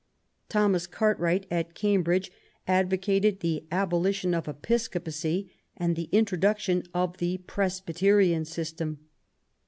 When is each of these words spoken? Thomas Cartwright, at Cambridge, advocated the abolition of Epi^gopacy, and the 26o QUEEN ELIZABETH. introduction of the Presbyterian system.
Thomas 0.49 0.87
Cartwright, 0.87 1.45
at 1.51 1.75
Cambridge, 1.75 2.31
advocated 2.67 3.41
the 3.41 3.65
abolition 3.71 4.33
of 4.33 4.45
Epi^gopacy, 4.45 5.51
and 5.77 5.95
the 5.95 6.05
26o 6.05 6.09
QUEEN 6.09 6.09
ELIZABETH. 6.09 6.13
introduction 6.17 6.83
of 6.91 7.17
the 7.17 7.37
Presbyterian 7.45 8.43
system. 8.45 8.97